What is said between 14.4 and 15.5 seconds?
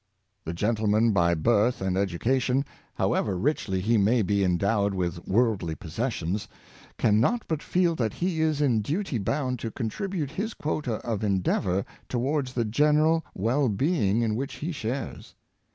he shares.